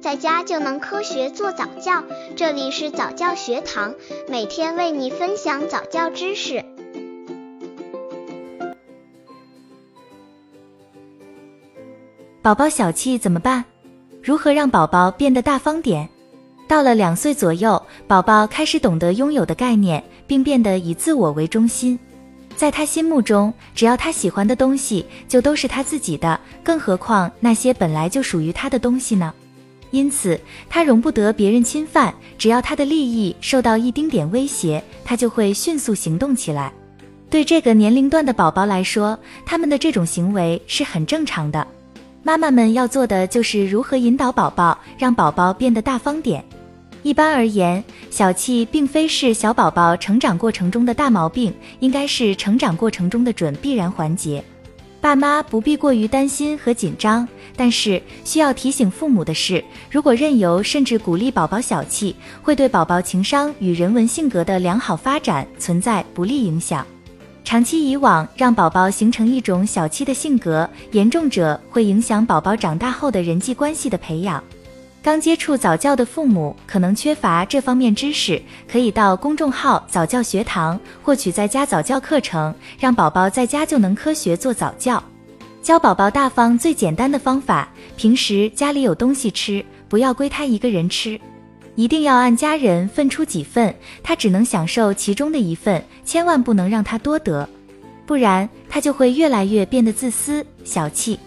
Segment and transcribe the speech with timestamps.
[0.00, 2.02] 在家就能科学做早教。
[2.34, 3.94] 这里是早教学堂，
[4.28, 6.64] 每天为你分享早教知识。
[12.40, 13.62] 宝宝小气怎么办？
[14.22, 16.08] 如何让宝宝变得大方点？
[16.66, 21.98] 到了两岁左右，宝宝开始懂得拥有的概念，并变得以自我为中心。
[22.56, 29.34] 在他心目中，只要他喜欢的东西就都是他自己的，更何况那些本来就属于他的东西呢？
[29.90, 32.14] 因此，他容不得别人侵犯。
[32.38, 36.72] 只要他的利益受到一丁点威胁，他就会迅速行动起来。
[37.28, 41.66] 对这个年龄段的宝宝来说，他们的这种行为是很正常的。
[42.22, 46.44] 妈妈们要做的就是如何引导宝宝，让宝宝变得大方点。
[47.02, 54.44] 一般而言，小气并非是小宝宝成长过程中的大毛病，应该是成长过程中的准必然环节。
[55.00, 66.86] 爸妈不必过于担心和紧张，但是需要提醒父母的是，如果任由甚至鼓励宝宝小气，会对宝宝情商与人文性格的良好发展存在不利影响。
[67.42, 74.44] 长期以往，让宝宝形成一种小气的性格，严重者会影响宝宝长大后的人际关系的培养。
[75.02, 85.02] 刚接触早教的父母可能缺乏这方面知识，可以到公众号早教学堂获取在家早教课程，让宝宝在家就能科学做早教。
[85.62, 91.18] 教宝宝大方最简单的方法，平时家里有东西吃，不要归他一个人吃，
[91.76, 97.48] 一定要按家人分出几份，他只能享受其中的一份，千万不能让他多得，
[98.04, 101.18] 不然他就会越来越变得自私小气。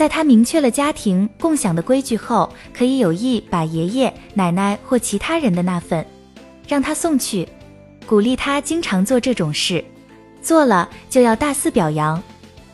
[0.00, 6.02] 在他明确了家庭共享的规矩后，可以有意把爷爷奶奶或其他人的那份
[6.66, 7.46] 让他送去，
[8.06, 9.84] 鼓励他经常做这种事，
[10.40, 12.22] 做了就要大肆表扬。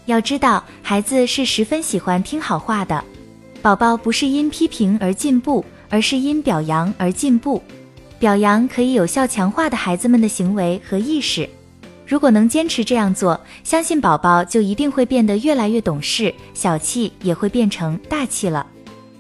[0.05, 3.03] 要知道，孩子是十分喜欢听好话的，
[3.61, 7.61] 宝宝不是因批评而进步，而是因表扬而进步。
[8.21, 11.51] 表扬可以有效强化的孩子们的行为和意识。
[12.07, 18.65] 如果能坚持这样做，相信宝宝就一定会变得越来越懂事，小气也会变成大气了。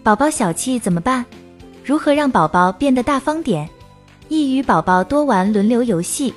[0.04, 1.24] 宝宝小气怎么办？
[1.84, 3.68] 如何让宝宝变得大方点？
[4.28, 6.32] 一与宝宝多玩轮流游戏，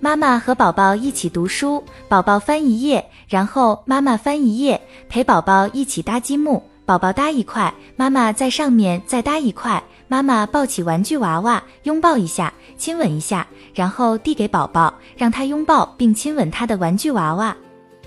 [0.00, 9.82] 妈妈和宝宝一起读书，宝宝翻一页，然后妈妈翻一页，陪宝宝一起搭积木，宝宝搭一块，妈妈在上面再搭一块。
[10.08, 17.56] 妈妈抱起玩具娃娃，拥抱一下，亲吻一下，然后递给宝宝，让他拥抱并亲吻他的玩具娃娃。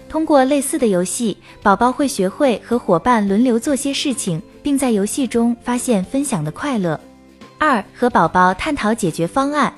[0.07, 6.99] 通过类似的游戏，宝宝会学会和伙伴轮流做些事情，并在游戏中发现分享的快乐。
[7.57, 9.73] 二，和宝宝探讨解决方案。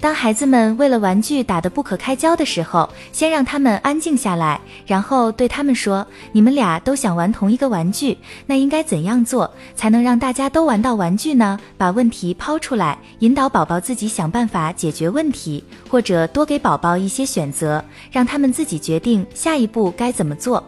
[0.00, 8.16] 当孩子们为了玩具打得不可开交的时候，先让他们安静下来，然后对他们说：“你们俩都想玩同一个玩具，
[8.46, 20.62] 那应该怎样做才能让大家都玩到玩具呢？”把问题抛出来，引导宝宝自己想办法解决问题，或者多给宝宝一些选择，让他们自己决定下一步该怎么做。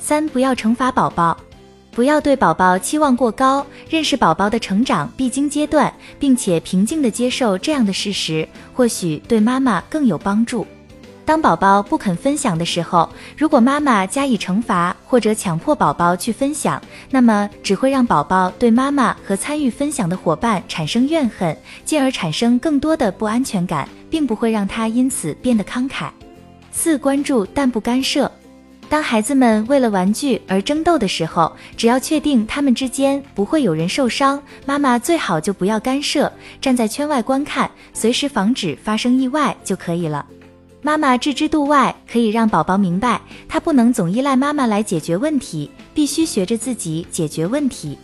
[0.00, 1.36] 三，不要惩罚宝宝。
[1.94, 10.66] 不要对宝宝期望过高，认识宝宝的成长必经阶段，并且平静地接受这样的事实，或许对妈妈更有帮助。
[11.24, 26.08] 当宝宝不肯分享的时候，如果妈妈加以惩罚或者强迫宝宝去分享，那么只会让宝宝对妈妈和参与分享的伙伴产生怨恨，进而产生更多的不安全感，并不会让他因此变得慷慨。
[26.72, 28.30] 四、关注但不干涉。
[28.94, 40.24] 当孩子们为了玩具而争斗的时候，只要确定他们之间不会有人受伤，妈妈最好就不要干涉，站在圈外观看，随时防止发生意外就可以了。
[40.80, 47.98] 妈妈置之度外，可以让宝宝明白，他不能总依赖妈妈来解决问题，必须学着自己解决问题。